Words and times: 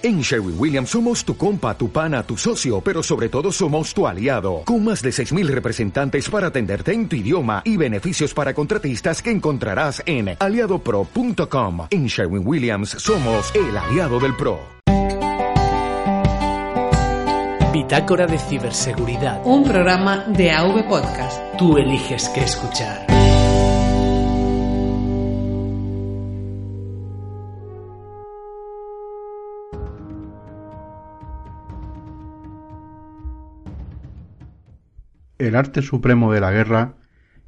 En 0.00 0.20
Sherwin 0.20 0.54
Williams 0.56 0.90
somos 0.90 1.24
tu 1.24 1.36
compa, 1.36 1.76
tu 1.76 1.90
pana, 1.90 2.22
tu 2.22 2.36
socio, 2.36 2.80
pero 2.80 3.02
sobre 3.02 3.28
todo 3.28 3.50
somos 3.50 3.92
tu 3.92 4.06
aliado, 4.06 4.62
con 4.64 4.84
más 4.84 5.02
de 5.02 5.10
6.000 5.10 5.48
representantes 5.48 6.30
para 6.30 6.48
atenderte 6.48 6.92
en 6.92 7.08
tu 7.08 7.16
idioma 7.16 7.62
y 7.64 7.76
beneficios 7.76 8.32
para 8.32 8.54
contratistas 8.54 9.20
que 9.20 9.32
encontrarás 9.32 10.00
en 10.06 10.36
aliadopro.com. 10.38 11.88
En 11.90 12.06
Sherwin 12.06 12.46
Williams 12.46 12.90
somos 12.90 13.52
el 13.56 13.76
aliado 13.76 14.20
del 14.20 14.36
PRO. 14.36 14.60
Bitácora 17.72 18.28
de 18.28 18.38
Ciberseguridad. 18.38 19.40
Un 19.44 19.64
programa 19.64 20.24
de 20.28 20.52
AV 20.52 20.88
Podcast. 20.88 21.42
Tú 21.58 21.76
eliges 21.76 22.28
qué 22.28 22.42
escuchar. 22.44 23.17
El 35.38 35.54
arte 35.54 35.82
supremo 35.82 36.32
de 36.32 36.40
la 36.40 36.50
guerra 36.50 36.94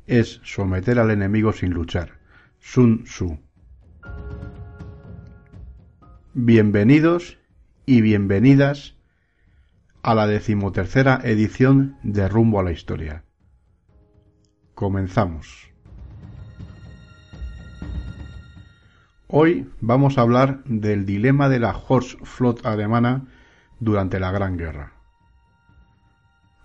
es 0.07 0.41
someter 0.45 1.01
al 1.01 1.11
enemigo 1.11 1.53
sin 1.53 1.73
luchar. 1.73 2.21
Sun 2.61 3.03
Tzu. 3.03 3.41
Bienvenidos 6.33 7.39
y 7.87 8.01
bienvenidas 8.01 8.95
a 10.03 10.15
la 10.15 10.29
decimotercera 10.29 11.19
edición 11.25 11.97
de 12.05 12.29
Rumbo 12.29 12.61
a 12.61 12.63
la 12.63 12.71
Historia. 12.71 13.25
Comenzamos. 14.77 15.73
Hoy 19.27 19.69
vamos 19.80 20.16
a 20.16 20.21
hablar 20.21 20.63
del 20.65 21.07
dilema 21.07 21.49
de 21.49 21.59
la 21.59 21.77
Horst 21.77 22.21
alemana 22.65 23.27
durante 23.80 24.21
la 24.21 24.30
Gran 24.30 24.57
Guerra. 24.57 25.00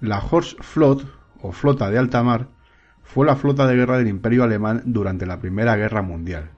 La 0.06 0.22
Flot 0.22 1.04
o 1.42 1.52
flota 1.52 1.90
de 1.90 1.98
alta 1.98 2.22
mar 2.22 2.50
fue 3.02 3.26
la 3.26 3.36
flota 3.36 3.66
de 3.66 3.76
guerra 3.76 3.98
del 3.98 4.08
Imperio 4.08 4.44
Alemán 4.44 4.84
durante 4.86 5.26
la 5.26 5.40
Primera 5.40 5.76
Guerra 5.78 6.04
Mundial. 6.04 6.52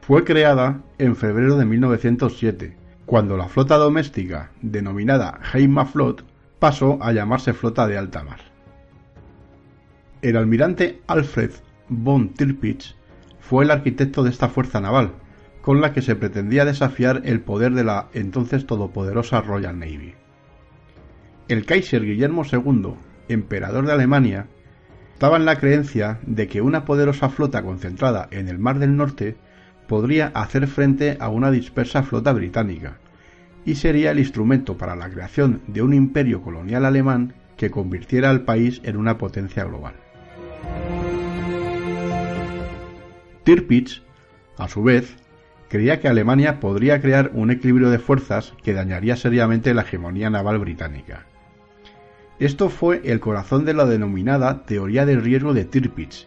Fue 0.00 0.22
creada 0.22 0.82
en 0.98 1.16
febrero 1.16 1.56
de 1.56 1.64
1907, 1.64 2.76
cuando 3.04 3.36
la 3.36 3.48
flota 3.48 3.76
doméstica, 3.78 4.52
denominada 4.62 5.40
Heimaflot, 5.52 6.24
pasó 6.60 6.98
a 7.02 7.10
llamarse 7.10 7.52
flota 7.52 7.88
de 7.88 7.98
alta 7.98 8.22
mar. 8.22 8.38
El 10.22 10.36
almirante 10.36 11.02
Alfred 11.08 11.50
von 11.88 12.28
Tirpitz 12.28 12.94
fue 13.40 13.64
el 13.64 13.72
arquitecto 13.72 14.22
de 14.22 14.30
esta 14.30 14.48
fuerza 14.48 14.80
naval, 14.80 15.14
con 15.62 15.80
la 15.80 15.92
que 15.92 16.00
se 16.00 16.14
pretendía 16.14 16.64
desafiar 16.64 17.22
el 17.24 17.40
poder 17.40 17.72
de 17.72 17.82
la 17.82 18.06
entonces 18.12 18.66
todopoderosa 18.66 19.40
Royal 19.40 19.76
Navy. 19.80 20.14
El 21.48 21.64
Kaiser 21.64 22.02
Guillermo 22.04 22.42
II, 22.44 22.94
emperador 23.28 23.86
de 23.86 23.92
Alemania, 23.92 24.48
estaba 25.12 25.36
en 25.36 25.44
la 25.44 25.60
creencia 25.60 26.18
de 26.26 26.48
que 26.48 26.60
una 26.60 26.84
poderosa 26.84 27.28
flota 27.28 27.62
concentrada 27.62 28.26
en 28.32 28.48
el 28.48 28.58
Mar 28.58 28.80
del 28.80 28.96
Norte 28.96 29.36
podría 29.86 30.26
hacer 30.34 30.66
frente 30.66 31.16
a 31.20 31.28
una 31.28 31.52
dispersa 31.52 32.02
flota 32.02 32.32
británica, 32.32 32.98
y 33.64 33.76
sería 33.76 34.10
el 34.10 34.18
instrumento 34.18 34.76
para 34.76 34.96
la 34.96 35.08
creación 35.08 35.62
de 35.68 35.82
un 35.82 35.94
imperio 35.94 36.42
colonial 36.42 36.84
alemán 36.84 37.34
que 37.56 37.70
convirtiera 37.70 38.30
al 38.30 38.40
país 38.40 38.80
en 38.82 38.96
una 38.96 39.16
potencia 39.16 39.62
global. 39.62 39.94
Tirpitz, 43.44 44.02
a 44.58 44.66
su 44.66 44.82
vez, 44.82 45.16
creía 45.68 46.00
que 46.00 46.08
Alemania 46.08 46.58
podría 46.58 47.00
crear 47.00 47.30
un 47.34 47.52
equilibrio 47.52 47.90
de 47.90 48.00
fuerzas 48.00 48.52
que 48.64 48.72
dañaría 48.72 49.14
seriamente 49.14 49.74
la 49.74 49.82
hegemonía 49.82 50.28
naval 50.28 50.58
británica. 50.58 51.26
Esto 52.38 52.68
fue 52.68 53.00
el 53.04 53.18
corazón 53.18 53.64
de 53.64 53.72
la 53.72 53.86
denominada 53.86 54.64
teoría 54.66 55.06
del 55.06 55.22
riesgo 55.22 55.54
de 55.54 55.64
Tirpitz, 55.64 56.26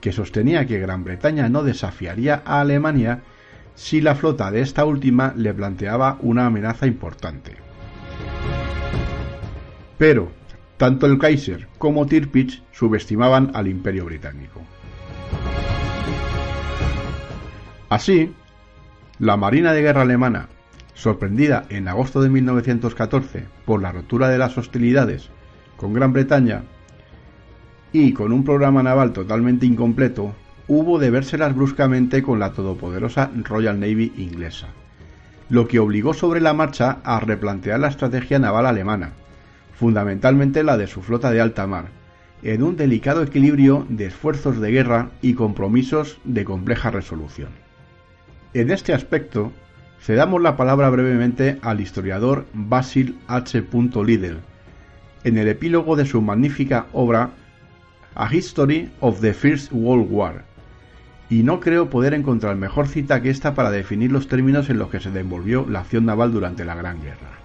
que 0.00 0.12
sostenía 0.12 0.66
que 0.66 0.78
Gran 0.78 1.02
Bretaña 1.02 1.48
no 1.48 1.64
desafiaría 1.64 2.42
a 2.44 2.60
Alemania 2.60 3.22
si 3.74 4.00
la 4.00 4.14
flota 4.14 4.52
de 4.52 4.60
esta 4.60 4.84
última 4.84 5.34
le 5.36 5.52
planteaba 5.52 6.16
una 6.20 6.46
amenaza 6.46 6.86
importante. 6.86 7.56
Pero, 9.98 10.30
tanto 10.76 11.06
el 11.06 11.18
Kaiser 11.18 11.66
como 11.78 12.06
Tirpitz 12.06 12.62
subestimaban 12.70 13.50
al 13.54 13.66
imperio 13.66 14.04
británico. 14.04 14.62
Así, 17.88 18.32
la 19.18 19.36
Marina 19.36 19.72
de 19.72 19.82
Guerra 19.82 20.02
alemana, 20.02 20.48
sorprendida 20.94 21.66
en 21.68 21.88
agosto 21.88 22.20
de 22.20 22.28
1914 22.28 23.46
por 23.64 23.82
la 23.82 23.90
rotura 23.90 24.28
de 24.28 24.38
las 24.38 24.56
hostilidades 24.56 25.30
con 25.78 25.94
Gran 25.94 26.12
Bretaña 26.12 26.64
y 27.92 28.12
con 28.12 28.32
un 28.32 28.44
programa 28.44 28.82
naval 28.82 29.14
totalmente 29.14 29.64
incompleto, 29.64 30.34
hubo 30.66 30.98
de 30.98 31.10
vérselas 31.10 31.54
bruscamente 31.54 32.22
con 32.22 32.38
la 32.38 32.52
todopoderosa 32.52 33.30
Royal 33.44 33.80
Navy 33.80 34.12
inglesa, 34.18 34.66
lo 35.48 35.66
que 35.66 35.78
obligó 35.78 36.12
sobre 36.12 36.42
la 36.42 36.52
marcha 36.52 36.98
a 37.04 37.20
replantear 37.20 37.80
la 37.80 37.88
estrategia 37.88 38.38
naval 38.38 38.66
alemana, 38.66 39.12
fundamentalmente 39.72 40.62
la 40.62 40.76
de 40.76 40.88
su 40.88 41.00
flota 41.00 41.30
de 41.30 41.40
alta 41.40 41.66
mar, 41.66 41.86
en 42.42 42.62
un 42.62 42.76
delicado 42.76 43.22
equilibrio 43.22 43.86
de 43.88 44.06
esfuerzos 44.06 44.60
de 44.60 44.70
guerra 44.70 45.10
y 45.22 45.34
compromisos 45.34 46.18
de 46.24 46.44
compleja 46.44 46.90
resolución. 46.90 47.50
En 48.52 48.70
este 48.70 48.92
aspecto, 48.92 49.52
cedamos 50.00 50.42
la 50.42 50.56
palabra 50.56 50.90
brevemente 50.90 51.58
al 51.62 51.80
historiador 51.80 52.46
Basil 52.52 53.18
H. 53.28 53.64
Liddell, 54.04 54.38
en 55.24 55.38
el 55.38 55.48
epílogo 55.48 55.96
de 55.96 56.06
su 56.06 56.22
magnífica 56.22 56.86
obra 56.92 57.30
A 58.14 58.32
History 58.32 58.90
of 59.00 59.20
the 59.20 59.34
First 59.34 59.72
World 59.72 60.08
War, 60.10 60.44
y 61.30 61.42
no 61.42 61.60
creo 61.60 61.90
poder 61.90 62.14
encontrar 62.14 62.56
mejor 62.56 62.88
cita 62.88 63.20
que 63.20 63.30
esta 63.30 63.54
para 63.54 63.70
definir 63.70 64.12
los 64.12 64.28
términos 64.28 64.70
en 64.70 64.78
los 64.78 64.88
que 64.88 65.00
se 65.00 65.10
desenvolvió 65.10 65.66
la 65.68 65.80
acción 65.80 66.06
naval 66.06 66.32
durante 66.32 66.64
la 66.64 66.74
Gran 66.74 67.02
Guerra. 67.02 67.38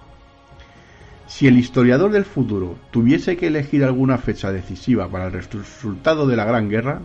Si 1.26 1.46
el 1.46 1.58
historiador 1.58 2.12
del 2.12 2.24
futuro 2.24 2.76
tuviese 2.90 3.36
que 3.36 3.48
elegir 3.48 3.84
alguna 3.84 4.18
fecha 4.18 4.52
decisiva 4.52 5.08
para 5.08 5.26
el 5.26 5.32
resultado 5.32 6.26
de 6.26 6.36
la 6.36 6.44
Gran 6.44 6.68
Guerra, 6.68 7.00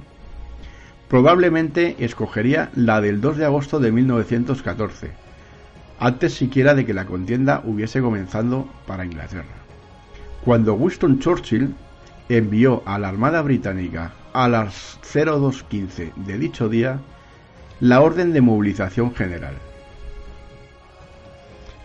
probablemente 1.08 1.96
escogería 2.00 2.70
la 2.76 3.02
del 3.02 3.22
2 3.22 3.38
de 3.38 3.46
agosto 3.46 3.80
de 3.80 3.92
1914, 3.92 5.12
antes 6.00 6.34
siquiera 6.34 6.76
de 6.76 6.86
que 6.86 6.94
la 6.94 7.06
contienda 7.06 7.62
hubiese 7.66 8.02
comenzado 8.02 8.68
para 8.86 9.06
Inglaterra 9.06 9.59
cuando 10.44 10.74
Winston 10.74 11.20
Churchill 11.20 11.76
envió 12.30 12.84
a 12.86 12.98
la 12.98 13.10
Armada 13.10 13.42
Británica 13.42 14.14
a 14.34 14.48
las 14.48 15.00
0215 15.02 16.14
de 16.16 16.38
dicho 16.38 16.70
día 16.70 17.00
la 17.80 18.02
orden 18.02 18.34
de 18.34 18.42
movilización 18.42 19.14
general. 19.16 19.56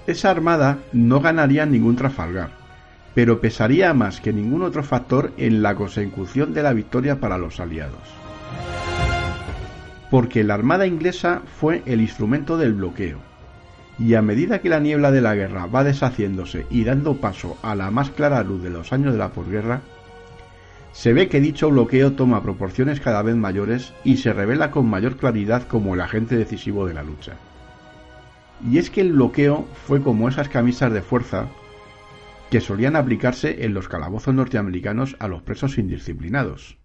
Esa 0.07 0.31
armada 0.31 0.79
no 0.93 1.21
ganaría 1.21 1.65
ningún 1.65 1.97
Trafalgar, 1.97 2.51
pero 3.15 3.41
pesaría 3.41 3.95
más 3.95 4.21
que 4.21 4.33
ningún 4.33 4.63
otro 4.63 4.83
factor 4.83 5.33
en 5.39 5.63
la 5.63 5.75
consecución 5.75 6.53
de 6.53 6.63
la 6.63 6.73
victoria 6.73 7.21
para 7.21 7.39
los 7.39 7.59
aliados. 7.59 8.03
Porque 10.11 10.45
la 10.45 10.55
armada 10.55 10.87
inglesa 10.87 11.43
fue 11.59 11.83
el 11.87 12.01
instrumento 12.01 12.59
del 12.59 12.75
bloqueo, 12.75 13.19
y 13.99 14.15
a 14.15 14.23
medida 14.23 14.61
que 14.61 14.69
la 14.69 14.81
niebla 14.81 15.13
de 15.13 15.21
la 15.21 15.35
guerra 15.35 15.67
va 15.67 15.85
deshaciéndose 15.85 16.67
y 16.71 16.85
dando 16.85 17.17
paso 17.17 17.57
a 17.63 17.75
la 17.75 17.91
más 17.91 18.11
clara 18.11 18.43
luz 18.43 18.63
de 18.63 18.71
los 18.71 18.93
años 18.93 19.13
de 19.13 19.19
la 19.19 19.31
posguerra, 19.31 19.83
se 20.93 21.13
ve 21.13 21.29
que 21.29 21.41
dicho 21.41 21.71
bloqueo 21.71 22.13
toma 22.13 22.43
proporciones 22.43 23.01
cada 23.01 23.23
vez 23.23 23.37
mayores 23.37 23.93
y 24.05 24.19
se 24.19 24.33
revela 24.33 24.71
con 24.71 24.89
mayor 24.89 25.17
claridad 25.17 25.67
como 25.67 25.95
el 25.95 26.01
agente 26.01 26.37
decisivo 26.37 26.87
de 26.87 26.95
la 26.95 27.03
lucha. 27.03 27.37
Y 28.71 28.79
es 28.79 28.91
que 28.91 29.01
el 29.01 29.13
bloqueo 29.13 29.67
fue 29.87 30.03
como 30.03 30.29
esas 30.29 30.49
camisas 30.49 30.93
de 30.93 31.03
fuerza 31.03 31.49
que 32.51 32.61
solían 32.61 32.95
aplicarse 32.95 33.65
en 33.65 33.75
los 33.75 33.89
calabozos 33.89 34.35
norteamericanos 34.35 35.17
a 35.19 35.27
los 35.27 35.43
presos 35.43 35.79
indisciplinados, 35.79 36.79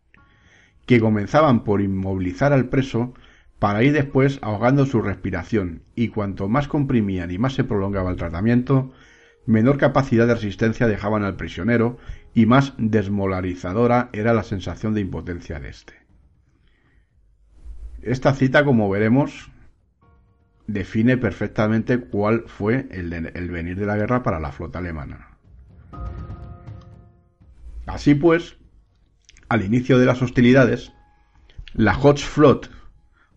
que 0.87 0.99
comenzaban 0.99 1.63
por 1.63 1.81
inmovilizar 1.81 2.51
al 2.53 2.65
preso 2.65 3.13
para 3.59 3.83
ir 3.83 3.91
después 3.91 4.39
ahogando 4.41 4.85
su 4.85 5.01
respiración, 5.01 5.83
y 5.93 6.07
cuanto 6.07 6.47
más 6.47 6.67
comprimían 6.67 7.29
y 7.29 7.37
más 7.37 7.53
se 7.53 7.65
prolongaba 7.65 8.09
el 8.09 8.15
tratamiento, 8.15 8.93
menor 9.45 9.77
capacidad 9.77 10.25
de 10.27 10.35
resistencia 10.35 10.87
dejaban 10.87 11.23
al 11.23 11.35
prisionero 11.35 11.97
y 12.33 12.45
más 12.45 12.73
desmolarizadora 12.77 14.09
era 14.13 14.33
la 14.33 14.43
sensación 14.43 14.93
de 14.93 15.01
impotencia 15.01 15.59
de 15.59 15.69
éste. 15.69 15.93
Esta 18.01 18.33
cita, 18.33 18.63
como 18.63 18.89
veremos, 18.89 19.51
define 20.67 21.17
perfectamente 21.17 21.99
cuál 21.99 22.45
fue 22.47 22.87
el, 22.91 23.49
venir 23.49 23.77
de 23.77 23.85
la 23.85 23.97
guerra 23.97 24.23
para 24.23 24.39
la 24.39 24.53
flota 24.53 24.79
alemana. 24.79 25.37
Así 27.87 28.15
pues, 28.15 28.57
al 29.49 29.65
inicio 29.65 29.97
de 29.97 30.05
las 30.05 30.21
hostilidades, 30.21 30.93
la 31.73 31.97
Hochflot 31.97 32.78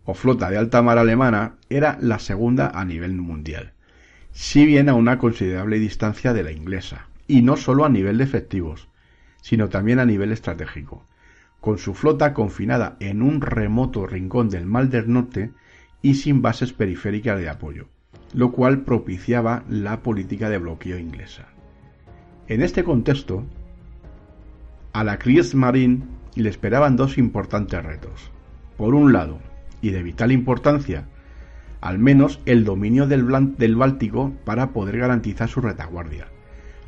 o 0.04 0.14
flota 0.14 0.50
de 0.50 0.58
alta 0.58 0.82
mar 0.82 0.98
alemana 0.98 1.56
era 1.68 1.98
la 2.00 2.18
segunda 2.18 2.68
a 2.68 2.84
nivel 2.84 3.14
mundial 3.14 3.72
si 4.32 4.64
bien 4.64 4.88
a 4.88 4.94
una 4.94 5.18
considerable 5.18 5.78
distancia 5.78 6.32
de 6.32 6.42
la 6.42 6.52
inglesa, 6.52 7.08
y 7.28 7.42
no 7.42 7.56
solo 7.56 7.84
a 7.84 7.88
nivel 7.88 8.18
de 8.18 8.24
efectivos, 8.24 8.88
sino 9.42 9.68
también 9.68 9.98
a 9.98 10.06
nivel 10.06 10.32
estratégico, 10.32 11.04
con 11.60 11.78
su 11.78 11.94
flota 11.94 12.32
confinada 12.34 12.96
en 12.98 13.22
un 13.22 13.40
remoto 13.40 14.06
rincón 14.06 14.48
del 14.48 14.66
Mar 14.66 14.88
del 14.88 15.12
Norte 15.12 15.52
y 16.00 16.14
sin 16.14 16.42
bases 16.42 16.72
periféricas 16.72 17.38
de 17.38 17.48
apoyo, 17.48 17.88
lo 18.32 18.52
cual 18.52 18.80
propiciaba 18.80 19.64
la 19.68 20.02
política 20.02 20.48
de 20.48 20.58
bloqueo 20.58 20.98
inglesa. 20.98 21.48
En 22.48 22.62
este 22.62 22.82
contexto, 22.82 23.44
a 24.92 25.04
la 25.04 25.18
Kriegsmarine 25.18 26.04
le 26.34 26.48
esperaban 26.48 26.96
dos 26.96 27.18
importantes 27.18 27.84
retos. 27.84 28.30
Por 28.76 28.94
un 28.94 29.12
lado, 29.12 29.38
y 29.82 29.90
de 29.90 30.02
vital 30.02 30.32
importancia, 30.32 31.06
al 31.82 31.98
menos 31.98 32.40
el 32.46 32.64
dominio 32.64 33.06
del, 33.06 33.24
Báltico 33.74 34.32
para 34.44 34.70
poder 34.70 34.96
garantizar 34.96 35.48
su 35.48 35.60
retaguardia, 35.60 36.28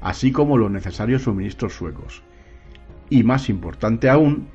así 0.01 0.31
como 0.33 0.57
los 0.57 0.71
necesarios 0.71 1.23
suministros 1.23 1.75
suecos. 1.75 2.23
Y 3.11 3.25
más 3.25 3.51
importante 3.51 4.09
aún, 4.09 4.47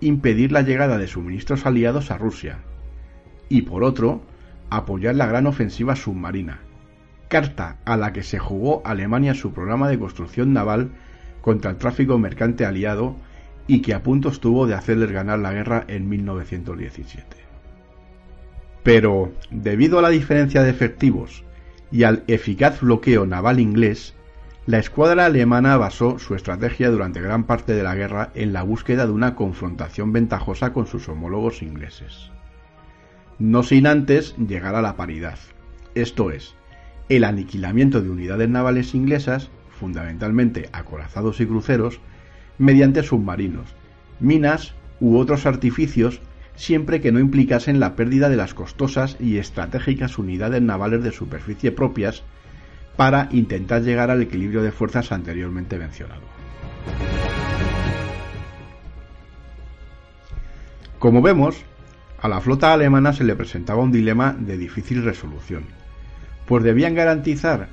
impedir 0.00 0.52
la 0.52 0.62
llegada 0.62 0.96
de 0.96 1.08
suministros 1.08 1.66
aliados 1.66 2.10
a 2.12 2.16
Rusia. 2.16 2.60
Y 3.48 3.62
por 3.62 3.82
otro, 3.82 4.22
apoyar 4.70 5.16
la 5.16 5.26
gran 5.26 5.48
ofensiva 5.48 5.96
submarina, 5.96 6.60
carta 7.28 7.78
a 7.84 7.96
la 7.96 8.12
que 8.12 8.22
se 8.22 8.38
jugó 8.38 8.82
Alemania 8.84 9.34
su 9.34 9.52
programa 9.52 9.88
de 9.88 9.98
construcción 9.98 10.52
naval 10.52 10.92
contra 11.40 11.72
el 11.72 11.78
tráfico 11.78 12.16
mercante 12.16 12.64
aliado 12.64 13.16
y 13.66 13.82
que 13.82 13.94
a 13.94 14.04
punto 14.04 14.28
estuvo 14.28 14.68
de 14.68 14.74
hacerles 14.74 15.10
ganar 15.10 15.40
la 15.40 15.52
guerra 15.52 15.84
en 15.88 16.08
1917. 16.08 17.49
Pero, 18.82 19.32
debido 19.50 19.98
a 19.98 20.02
la 20.02 20.08
diferencia 20.08 20.62
de 20.62 20.70
efectivos 20.70 21.44
y 21.92 22.04
al 22.04 22.24
eficaz 22.28 22.80
bloqueo 22.80 23.26
naval 23.26 23.60
inglés, 23.60 24.14
la 24.66 24.78
escuadra 24.78 25.26
alemana 25.26 25.76
basó 25.76 26.18
su 26.18 26.34
estrategia 26.34 26.90
durante 26.90 27.20
gran 27.20 27.44
parte 27.44 27.72
de 27.74 27.82
la 27.82 27.94
guerra 27.94 28.30
en 28.34 28.52
la 28.52 28.62
búsqueda 28.62 29.06
de 29.06 29.12
una 29.12 29.34
confrontación 29.34 30.12
ventajosa 30.12 30.72
con 30.72 30.86
sus 30.86 31.08
homólogos 31.08 31.62
ingleses. 31.62 32.30
No 33.38 33.62
sin 33.62 33.86
antes 33.86 34.36
llegar 34.36 34.74
a 34.74 34.82
la 34.82 34.96
paridad, 34.96 35.38
esto 35.94 36.30
es, 36.30 36.54
el 37.08 37.24
aniquilamiento 37.24 38.00
de 38.00 38.10
unidades 38.10 38.48
navales 38.48 38.94
inglesas, 38.94 39.50
fundamentalmente 39.70 40.68
acorazados 40.72 41.40
y 41.40 41.46
cruceros, 41.46 42.00
mediante 42.58 43.02
submarinos, 43.02 43.74
minas 44.20 44.74
u 45.00 45.16
otros 45.16 45.46
artificios 45.46 46.20
siempre 46.54 47.00
que 47.00 47.12
no 47.12 47.20
implicasen 47.20 47.80
la 47.80 47.96
pérdida 47.96 48.28
de 48.28 48.36
las 48.36 48.54
costosas 48.54 49.16
y 49.20 49.38
estratégicas 49.38 50.18
unidades 50.18 50.62
navales 50.62 51.02
de 51.02 51.12
superficie 51.12 51.72
propias 51.72 52.22
para 52.96 53.28
intentar 53.32 53.82
llegar 53.82 54.10
al 54.10 54.22
equilibrio 54.22 54.62
de 54.62 54.72
fuerzas 54.72 55.12
anteriormente 55.12 55.78
mencionado. 55.78 56.22
Como 60.98 61.22
vemos, 61.22 61.64
a 62.20 62.28
la 62.28 62.42
flota 62.42 62.74
alemana 62.74 63.14
se 63.14 63.24
le 63.24 63.34
presentaba 63.34 63.82
un 63.82 63.90
dilema 63.90 64.36
de 64.38 64.58
difícil 64.58 65.02
resolución, 65.02 65.64
pues 66.46 66.62
debían 66.62 66.94
garantizar, 66.94 67.68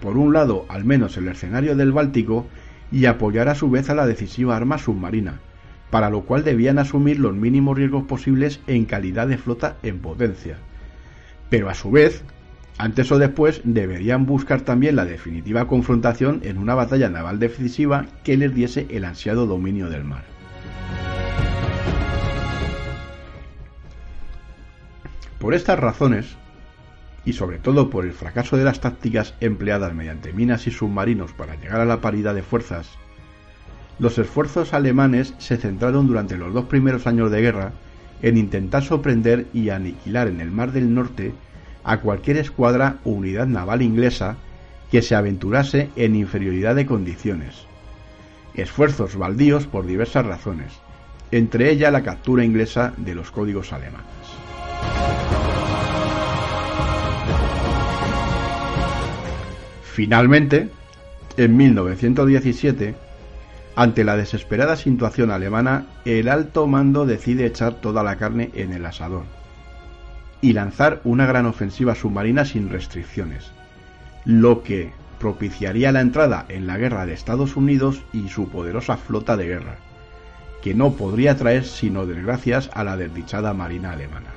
por 0.00 0.16
un 0.16 0.32
lado, 0.32 0.64
al 0.70 0.84
menos 0.84 1.18
el 1.18 1.28
escenario 1.28 1.76
del 1.76 1.92
Báltico 1.92 2.46
y 2.90 3.04
apoyar 3.04 3.50
a 3.50 3.54
su 3.54 3.68
vez 3.68 3.90
a 3.90 3.94
la 3.94 4.06
decisiva 4.06 4.56
arma 4.56 4.78
submarina, 4.78 5.40
para 5.90 6.10
lo 6.10 6.22
cual 6.22 6.44
debían 6.44 6.78
asumir 6.78 7.18
los 7.18 7.34
mínimos 7.34 7.76
riesgos 7.76 8.04
posibles 8.04 8.60
en 8.66 8.84
calidad 8.84 9.28
de 9.28 9.38
flota 9.38 9.76
en 9.82 10.00
potencia. 10.00 10.58
Pero 11.48 11.70
a 11.70 11.74
su 11.74 11.90
vez, 11.90 12.24
antes 12.78 13.10
o 13.12 13.18
después 13.18 13.60
deberían 13.64 14.26
buscar 14.26 14.60
también 14.60 14.96
la 14.96 15.04
definitiva 15.04 15.66
confrontación 15.66 16.40
en 16.44 16.58
una 16.58 16.74
batalla 16.74 17.08
naval 17.08 17.38
decisiva 17.38 18.06
que 18.24 18.36
les 18.36 18.54
diese 18.54 18.86
el 18.90 19.04
ansiado 19.04 19.46
dominio 19.46 19.88
del 19.88 20.04
mar. 20.04 20.24
Por 25.38 25.54
estas 25.54 25.78
razones, 25.78 26.36
y 27.24 27.32
sobre 27.32 27.58
todo 27.58 27.90
por 27.90 28.04
el 28.04 28.12
fracaso 28.12 28.56
de 28.56 28.64
las 28.64 28.80
tácticas 28.80 29.34
empleadas 29.40 29.94
mediante 29.94 30.32
minas 30.32 30.66
y 30.66 30.70
submarinos 30.70 31.32
para 31.32 31.56
llegar 31.56 31.80
a 31.80 31.84
la 31.84 32.00
paridad 32.00 32.34
de 32.34 32.42
fuerzas, 32.42 32.98
los 33.98 34.18
esfuerzos 34.18 34.74
alemanes 34.74 35.34
se 35.38 35.56
centraron 35.56 36.06
durante 36.06 36.36
los 36.36 36.52
dos 36.52 36.66
primeros 36.66 37.06
años 37.06 37.30
de 37.30 37.40
guerra 37.40 37.72
en 38.22 38.36
intentar 38.36 38.82
sorprender 38.82 39.46
y 39.52 39.70
aniquilar 39.70 40.28
en 40.28 40.40
el 40.40 40.50
Mar 40.50 40.72
del 40.72 40.92
Norte 40.92 41.32
a 41.84 41.98
cualquier 42.00 42.38
escuadra 42.38 42.98
o 43.04 43.10
unidad 43.10 43.46
naval 43.46 43.82
inglesa 43.82 44.36
que 44.90 45.02
se 45.02 45.14
aventurase 45.14 45.90
en 45.96 46.14
inferioridad 46.14 46.74
de 46.74 46.86
condiciones. 46.86 47.66
Esfuerzos 48.54 49.16
baldíos 49.16 49.66
por 49.66 49.86
diversas 49.86 50.26
razones, 50.26 50.72
entre 51.30 51.70
ellas 51.70 51.92
la 51.92 52.02
captura 52.02 52.44
inglesa 52.44 52.92
de 52.96 53.14
los 53.14 53.30
códigos 53.30 53.72
alemanes. 53.72 54.06
Finalmente, 59.82 60.68
en 61.36 61.56
1917, 61.56 63.05
ante 63.76 64.04
la 64.04 64.16
desesperada 64.16 64.74
situación 64.74 65.30
alemana, 65.30 65.84
el 66.06 66.30
alto 66.30 66.66
mando 66.66 67.04
decide 67.04 67.44
echar 67.44 67.74
toda 67.74 68.02
la 68.02 68.16
carne 68.16 68.50
en 68.54 68.72
el 68.72 68.86
asador 68.86 69.24
y 70.40 70.54
lanzar 70.54 71.02
una 71.04 71.26
gran 71.26 71.44
ofensiva 71.44 71.94
submarina 71.94 72.46
sin 72.46 72.70
restricciones, 72.70 73.50
lo 74.24 74.62
que 74.62 74.92
propiciaría 75.20 75.92
la 75.92 76.00
entrada 76.00 76.46
en 76.48 76.66
la 76.66 76.78
guerra 76.78 77.04
de 77.04 77.12
Estados 77.12 77.54
Unidos 77.54 78.02
y 78.14 78.28
su 78.30 78.48
poderosa 78.48 78.96
flota 78.96 79.36
de 79.36 79.46
guerra, 79.46 79.76
que 80.62 80.74
no 80.74 80.92
podría 80.92 81.36
traer 81.36 81.64
sino 81.64 82.06
desgracias 82.06 82.70
a 82.72 82.82
la 82.82 82.96
desdichada 82.96 83.52
marina 83.52 83.92
alemana. 83.92 84.30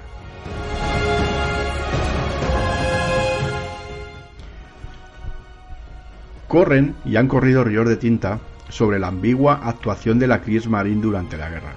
Corren 6.50 6.96
y 7.06 7.16
han 7.16 7.28
corrido 7.28 7.64
ríos 7.64 7.88
de 7.88 7.96
tinta 7.96 8.40
sobre 8.70 9.00
la 9.00 9.08
ambigua 9.08 9.60
actuación 9.64 10.20
de 10.20 10.28
la 10.28 10.42
Kriegsmarine 10.42 11.02
durante 11.02 11.38
la 11.38 11.50
guerra. 11.50 11.74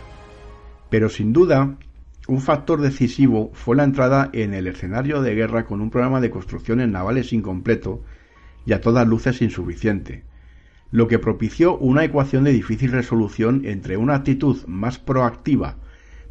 Pero 0.91 1.09
sin 1.09 1.33
duda, 1.33 1.77
un 2.29 2.41
factor 2.41 2.81
decisivo 2.81 3.51
fue 3.55 3.77
la 3.77 3.85
entrada 3.85 4.31
en 4.33 4.55
el 4.55 4.67
escenario 4.67 5.23
de 5.23 5.35
guerra 5.35 5.65
con 5.65 5.81
un 5.81 5.91
programa 5.91 6.21
de 6.21 6.31
construcciones 6.31 6.89
navales 6.89 7.33
incompleto 7.33 8.03
y 8.65 8.73
a 8.73 8.81
todas 8.81 9.09
luces 9.09 9.43
insuficiente, 9.43 10.25
lo 10.91 11.09
que 11.09 11.19
propició 11.19 11.77
una 11.79 12.05
ecuación 12.05 12.45
de 12.45 12.53
difícil 12.53 12.93
resolución 12.93 13.63
entre 13.65 13.97
una 13.97 14.15
actitud 14.15 14.65
más 14.67 14.99
proactiva 14.99 15.77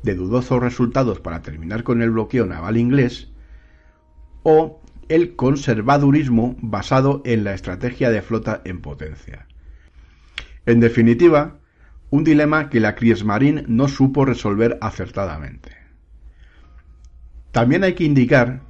de 0.03 0.15
dudosos 0.15 0.61
resultados 0.61 1.19
para 1.19 1.41
terminar 1.41 1.83
con 1.83 2.01
el 2.01 2.11
bloqueo 2.11 2.45
naval 2.45 2.77
inglés 2.77 3.29
o 4.43 4.79
el 5.09 5.35
conservadurismo 5.35 6.55
basado 6.61 7.21
en 7.25 7.43
la 7.43 7.53
estrategia 7.53 8.09
de 8.09 8.21
flota 8.21 8.61
en 8.63 8.81
potencia. 8.81 9.47
En 10.65 10.79
definitiva, 10.79 11.59
un 12.11 12.23
dilema 12.23 12.69
que 12.69 12.79
la 12.79 12.93
Kriegsmarine 12.93 13.63
no 13.67 13.87
supo 13.87 14.25
resolver 14.25 14.77
acertadamente. 14.81 15.71
También 17.51 17.83
hay 17.83 17.93
que 17.93 18.03
indicar 18.03 18.61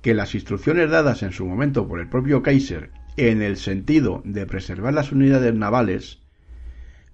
que 0.00 0.14
las 0.14 0.34
instrucciones 0.34 0.90
dadas 0.90 1.22
en 1.22 1.32
su 1.32 1.46
momento 1.46 1.88
por 1.88 2.00
el 2.00 2.08
propio 2.08 2.42
Kaiser 2.42 2.90
en 3.16 3.42
el 3.42 3.56
sentido 3.56 4.22
de 4.24 4.46
preservar 4.46 4.94
las 4.94 5.12
unidades 5.12 5.54
navales 5.54 6.20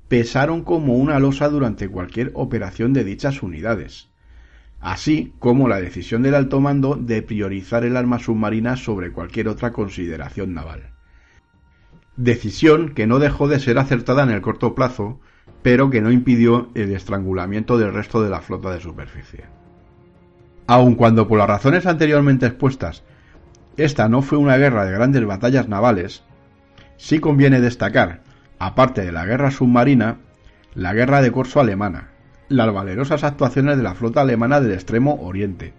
pesaron 0.09 0.62
como 0.64 0.95
una 0.95 1.18
losa 1.18 1.49
durante 1.49 1.88
cualquier 1.88 2.30
operación 2.35 2.92
de 2.92 3.04
dichas 3.04 3.42
unidades, 3.42 4.09
así 4.80 5.35
como 5.38 5.68
la 5.68 5.80
decisión 5.80 6.23
del 6.23 6.35
alto 6.35 6.61
mando 6.61 6.95
de 6.95 7.23
priorizar 7.23 7.85
el 7.85 7.97
arma 7.97 8.18
submarina 8.18 8.76
sobre 8.76 9.12
cualquier 9.12 9.49
otra 9.49 9.73
consideración 9.73 10.54
naval. 10.54 10.98
Decisión 12.18 12.94
que 12.94 13.06
no 13.06 13.20
dejó 13.20 13.46
de 13.46 13.60
ser 13.60 13.78
acertada 13.78 14.25
en 14.25 14.30
el 14.30 14.40
corto 14.40 14.75
plazo, 14.75 15.20
pero 15.62 15.88
que 15.88 16.00
no 16.00 16.10
impidió 16.10 16.68
el 16.75 16.92
estrangulamiento 16.92 17.78
del 17.78 17.94
resto 17.94 18.20
de 18.20 18.28
la 18.28 18.40
flota 18.40 18.72
de 18.72 18.80
superficie. 18.80 19.44
Aun 20.66 20.96
cuando 20.96 21.28
por 21.28 21.38
las 21.38 21.46
razones 21.46 21.87
anteriormente 21.87 22.46
expuestas 22.46 23.04
esta 23.76 24.08
no 24.08 24.22
fue 24.22 24.37
una 24.37 24.56
guerra 24.56 24.84
de 24.84 24.90
grandes 24.90 25.25
batallas 25.25 25.68
navales, 25.68 26.25
sí 26.96 27.20
conviene 27.20 27.60
destacar, 27.60 28.22
aparte 28.58 29.04
de 29.04 29.12
la 29.12 29.25
guerra 29.25 29.52
submarina, 29.52 30.16
la 30.75 30.94
guerra 30.94 31.22
de 31.22 31.30
corso 31.30 31.60
alemana, 31.60 32.08
las 32.48 32.75
valerosas 32.75 33.22
actuaciones 33.22 33.76
de 33.76 33.84
la 33.84 33.94
flota 33.94 34.22
alemana 34.22 34.60
del 34.60 34.72
Extremo 34.72 35.20
Oriente, 35.22 35.72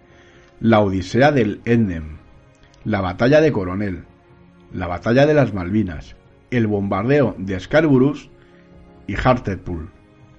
la 0.58 0.80
Odisea 0.80 1.32
del 1.32 1.60
Endem, 1.66 2.16
la 2.86 3.02
batalla 3.02 3.42
de 3.42 3.52
Coronel, 3.52 4.04
la 4.72 4.86
batalla 4.86 5.26
de 5.26 5.34
las 5.34 5.52
Malvinas, 5.52 6.16
el 6.50 6.66
bombardeo 6.66 7.34
de 7.38 7.58
Scarborough 7.58 8.30
y 9.06 9.14
Hartlepool, 9.16 9.90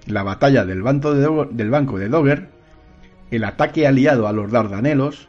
la 0.06 0.22
batalla 0.22 0.64
del, 0.64 0.82
banco 0.82 1.14
de, 1.14 1.48
del 1.52 1.70
Banco 1.70 1.98
de 1.98 2.08
Dogger, 2.08 2.48
el 3.30 3.44
ataque 3.44 3.86
aliado 3.86 4.28
a 4.28 4.32
los 4.32 4.50
Dardanelos, 4.50 5.28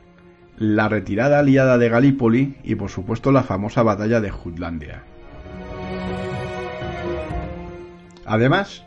la 0.57 0.89
retirada 0.89 1.39
aliada 1.39 1.77
de 1.77 1.89
Galípoli 1.89 2.57
y 2.63 2.75
por 2.75 2.89
supuesto 2.89 3.31
la 3.31 3.43
famosa 3.43 3.83
batalla 3.83 4.21
de 4.21 4.29
Jutlandia. 4.29 5.03
Además, 8.25 8.85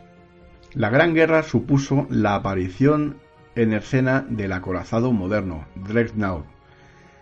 la 0.73 0.89
Gran 0.89 1.13
Guerra 1.13 1.43
supuso 1.43 2.07
la 2.09 2.35
aparición 2.35 3.17
en 3.55 3.73
escena 3.73 4.25
del 4.29 4.53
acorazado 4.53 5.11
moderno, 5.11 5.65
Dreadnought, 5.75 6.45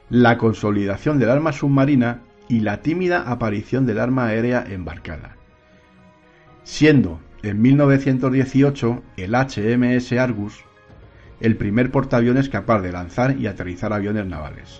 la 0.10 0.38
consolidación 0.38 1.20
del 1.20 1.29
arma 1.29 1.53
submarina 1.53 2.22
y 2.48 2.62
la 2.62 2.82
tímida 2.82 3.30
aparición 3.30 3.86
del 3.86 4.00
arma 4.00 4.28
aérea 4.28 4.66
embarcada. 4.68 5.36
Siendo 6.64 7.20
en 7.44 7.62
1918 7.62 9.04
el 9.18 9.36
HMS 9.36 10.14
Argus 10.14 10.64
el 11.40 11.58
primer 11.58 11.92
portaaviones 11.92 12.50
capaz 12.50 12.82
de 12.82 12.92
lanzar 12.92 13.38
y 13.38 13.48
aterrizar 13.48 13.94
aviones 13.94 14.25
navales. 14.25 14.80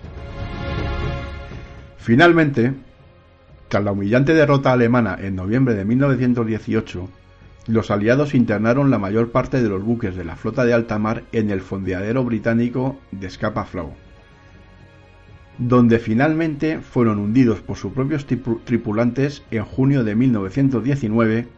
Finalmente, 1.98 2.72
tras 3.68 3.84
la 3.84 3.92
humillante 3.92 4.32
derrota 4.32 4.72
alemana 4.72 5.18
en 5.20 5.36
noviembre 5.36 5.74
de 5.74 5.84
1918, 5.84 7.08
los 7.66 7.90
aliados 7.90 8.34
internaron 8.34 8.90
la 8.90 8.98
mayor 8.98 9.32
parte 9.32 9.60
de 9.60 9.68
los 9.68 9.82
buques 9.82 10.14
de 10.14 10.24
la 10.24 10.36
flota 10.36 10.64
de 10.64 10.72
alta 10.72 10.98
mar 10.98 11.24
en 11.32 11.50
el 11.50 11.60
fondeadero 11.60 12.24
británico 12.24 12.98
de 13.10 13.28
Scapa 13.28 13.64
Flow, 13.64 13.92
donde 15.58 15.98
finalmente 15.98 16.80
fueron 16.80 17.18
hundidos 17.18 17.60
por 17.60 17.76
sus 17.76 17.92
propios 17.92 18.26
tripulantes 18.26 19.42
en 19.50 19.64
junio 19.64 20.04
de 20.04 20.14
1919, 20.14 21.48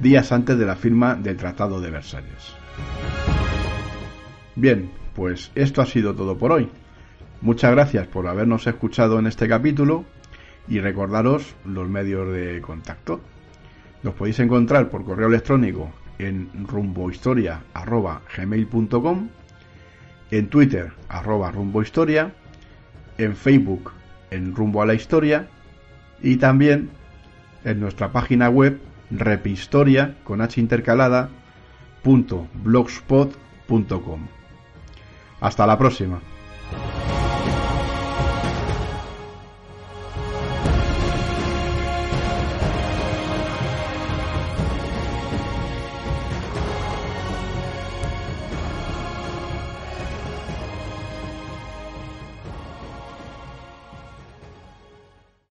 días 0.00 0.32
antes 0.32 0.58
de 0.58 0.66
la 0.66 0.76
firma 0.76 1.14
del 1.14 1.36
Tratado 1.36 1.80
de 1.80 1.90
Versalles. 1.90 2.54
Bien, 4.56 4.90
pues 5.14 5.52
esto 5.54 5.82
ha 5.82 5.86
sido 5.86 6.14
todo 6.14 6.36
por 6.36 6.52
hoy. 6.52 6.68
Muchas 7.40 7.72
gracias 7.72 8.06
por 8.06 8.26
habernos 8.26 8.66
escuchado 8.66 9.18
en 9.18 9.26
este 9.26 9.48
capítulo 9.48 10.04
y 10.68 10.80
recordaros 10.80 11.56
los 11.64 11.88
medios 11.88 12.30
de 12.32 12.60
contacto. 12.60 13.20
Los 14.02 14.12
podéis 14.14 14.40
encontrar 14.40 14.90
por 14.90 15.04
correo 15.04 15.28
electrónico 15.28 15.90
en 16.18 16.50
rumbohistoria.gmail.com, 16.66 19.28
en 20.30 20.48
Twitter 20.48 20.92
arroba 21.08 21.50
en 23.18 23.36
Facebook 23.36 23.92
en 24.30 24.54
Rumbo 24.54 24.82
a 24.82 24.86
la 24.86 24.94
Historia 24.94 25.48
y 26.22 26.36
también 26.36 26.90
en 27.64 27.80
nuestra 27.80 28.12
página 28.12 28.48
web 28.48 28.80
repistoria 29.10 30.16
con 30.24 30.40
h 30.40 30.60
intercalada. 30.60 31.28
Hasta 35.40 35.66
la 35.66 35.78
próxima. 35.78 36.20